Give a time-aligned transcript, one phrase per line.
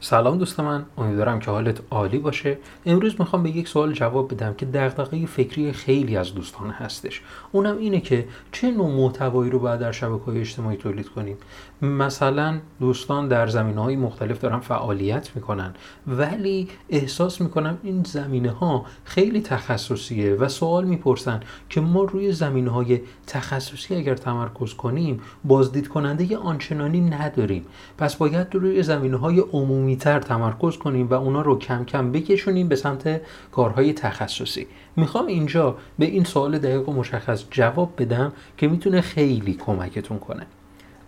[0.00, 2.58] سلام دوست من امیدوارم که حالت عالی باشه.
[2.86, 7.22] امروز می‌خوام به یک سوال جواب بدم که دغدغه فکری خیلی از دوستان هستش.
[7.52, 11.36] اونم اینه که چه نوع محتوایی رو باید در شبکه های اجتماعی تولید کنیم؟
[11.82, 15.74] مثلا دوستان در زمینه های مختلف دارن فعالیت می‌کنن
[16.06, 22.70] ولی احساس می‌کنم این زمینه ها خیلی تخصصیه و سوال می‌پرسن که ما روی زمینه
[22.70, 27.64] های تخصصی اگر تمرکز کنیم بازدید کننده آنچنانی نداریم.
[27.98, 32.68] پس باید روی زمینه های عمومی تر تمرکز کنیم و اونا رو کم کم بکشونیم
[32.68, 33.20] به سمت
[33.52, 34.66] کارهای تخصصی.
[34.96, 40.46] می‌خوام اینجا به این سوال دقیق و مشخص جواب بدم که می‌تونه خیلی کمکتون کنه.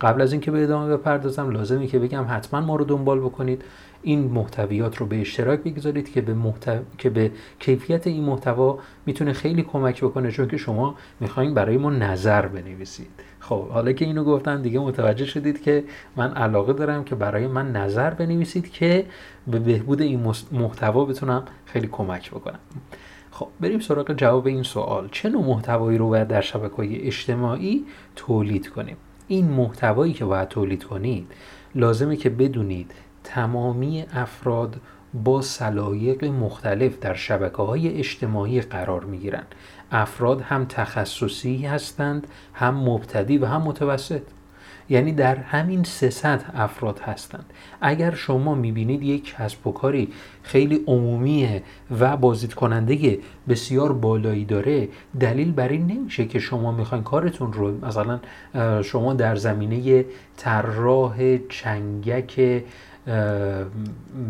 [0.01, 3.63] قبل از اینکه به ادامه بپردازم لازمه که بگم حتما ما رو دنبال بکنید.
[4.01, 6.35] این محتویات رو به اشتراک بگذارید که به,
[6.97, 11.89] که به کیفیت این محتوا می‌تونه خیلی کمک بکنه چون که شما می‌خواین برای ما
[11.89, 13.07] نظر بنویسید.
[13.39, 15.83] خب حالا که اینو گفتن دیگه متوجه شدید که
[16.15, 19.05] من علاقه دارم که برای من نظر بنویسید که
[19.47, 22.59] به بهبود این محتوا بتونم خیلی کمک بکنم.
[23.31, 25.09] خب بریم سراغ جواب این سوال.
[25.11, 28.97] چه نوع محتوایی رو باید در شبکه اجتماعی تولید کنیم؟
[29.29, 31.27] این محتوایی که باید تولید کنید
[31.75, 32.91] لازمه که بدونید
[33.23, 34.75] تمامی افراد
[35.13, 39.55] با سلایق مختلف در شبکه های اجتماعی قرار می گیرند.
[39.91, 44.21] افراد هم تخصصی هستند هم مبتدی و هم متوسط
[44.89, 47.45] یعنی در همین سه سطح افراد هستند.
[47.81, 50.09] اگر شما می‌بینید یک کسب و کاری
[50.43, 51.63] خیلی عمومیه
[51.99, 54.87] و بازدید کننده بسیار بالایی داره
[55.19, 58.19] دلیل بر این نمیشه که شما می‌خواین کارتون رو مثلا
[58.81, 60.05] شما در زمینه
[60.37, 62.63] طراح چنگک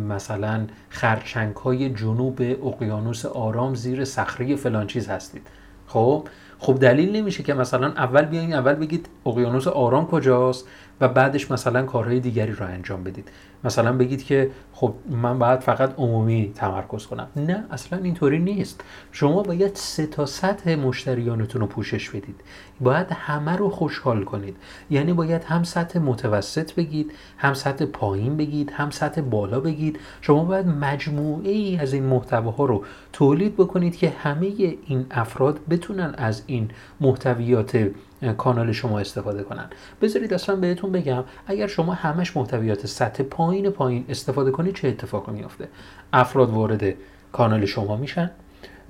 [0.09, 5.48] مثلا خرچنگ های جنوب اقیانوس آرام زیر صخره فلان چیز هستید.
[5.88, 6.28] خب؟
[6.59, 10.66] خب دلیل نمیشه که مثلا اول بیاین اول بگید اقیانوس آرام کجاست
[11.02, 13.31] و بعدش مثلا کارهای دیگری رو انجام بدید.
[13.64, 17.28] مثلا بگید که خب من باید فقط عمومی تمرکز کنم.
[17.36, 18.84] نه اصلا اینطوری نیست.
[19.12, 22.42] شما باید سه تا سطح مشتریانتون رو پوشش بدید.
[22.81, 24.58] باید همه رو خوشحال کنید.
[24.90, 30.00] یعنی باید هم سطح متوسط بگید هم سطح پایین بگید هم سطح بالا بگید.
[30.22, 32.84] شما باید مجموعه ای از این محتواها رو
[33.14, 34.46] تولید بکنید که همه
[34.86, 36.72] این افراد بتونن از این
[37.02, 37.90] محتویات
[38.38, 39.70] کانال شما استفاده کنن.
[40.02, 45.32] بذارید اصلا بهتون بگم اگر شما همش محتویات سطح پایین پایین استفاده کنید چه اتفاقی
[45.32, 45.68] میافته؟
[46.14, 46.94] افراد وارد
[47.32, 48.32] کانال شما میشن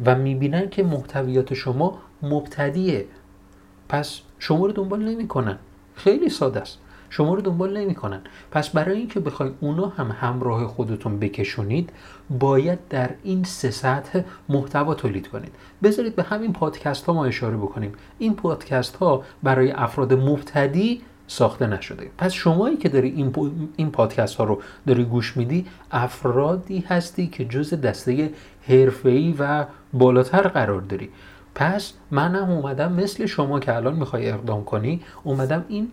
[0.06, 3.06] و می‌بینن که محتویات شما مبتدیه.
[3.90, 5.58] پس شما رو دنبال نمی‌کنن.
[5.96, 6.78] خیلی ساده است.
[7.10, 8.22] شما رو دنبال نمی‌کنن.
[8.52, 11.90] پس برای اینکه بخواید اونا هم همراه خودتون بکشونید
[12.40, 15.52] باید در این سه سطح محتوا تولید کنید.
[15.84, 17.92] بذارید به همین پادکست ها ما اشاره بکنیم.
[18.20, 22.10] این پادکست ها برای افراد مبتدی ساخته نشده.
[22.18, 23.36] پس شمایی که داری این,
[23.76, 28.32] این پادکست ها رو داری گوش میدی افرادی هستی که جز دسته
[28.68, 31.10] حرفه‌ای و بالاتر قرار داری.
[31.56, 35.92] پس منم اومدم مثل شما که الان می‌خوای اقدام کنی اومدم این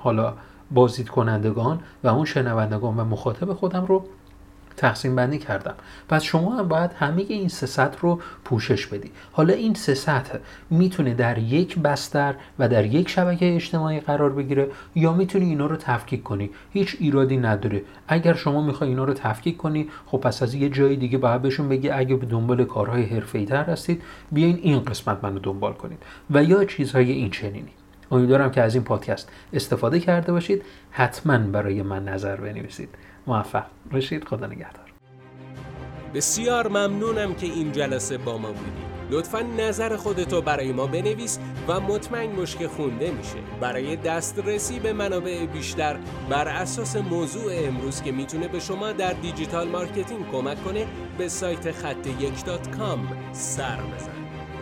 [0.00, 0.34] حالا
[0.70, 4.04] بازدید کنندگان و اون شنوندگان و مخاطب خودم رو
[4.76, 5.74] تقسیم بندی کردم.
[6.08, 9.10] پس شما هم باید همه این سه سطح رو پوشش بدی.
[9.32, 10.38] حالا این سه سطح
[10.70, 15.76] می‌تونه در یک بستر و در یک شبکه اجتماعی قرار بگیره یا می‌تونی اینا رو
[15.76, 17.82] تفکیک کنی؟ هیچ ایرادی نداره.
[18.08, 21.68] اگر شما می‌خوای اینا رو تفکیک کنی خب پس از یه جای دیگه باید بهشون
[21.68, 24.02] بگی اگه به دنبال کارهای حرفه‌ای تر هستید
[24.32, 25.98] بیاین این قسمت منو دنبال کنید.
[26.30, 27.72] و یا چیزهای این چنینی
[28.10, 30.62] امیدوارم که از این پادکست استفاده کرده باشید.
[30.90, 32.88] حتما برای من نظر بنویسید.
[33.26, 34.24] موفق باشید.
[34.24, 34.84] خدا نگهدار.
[36.14, 38.94] بسیار ممنونم که این جلسه با ما بودی.
[39.10, 41.38] لطفا نظر خودتو برای ما بنویس
[41.68, 43.36] و مطمئن باش که خونده میشه.
[43.60, 45.96] برای دسترسی به منابع بیشتر
[46.30, 50.86] بر اساس موضوع امروز که می‌تونه به شما در digital marketing کمک کنه
[51.18, 52.34] به سایت خط یک
[53.32, 54.23] سر بزن